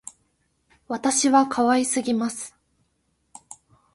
[0.87, 2.55] 私は可愛すぎます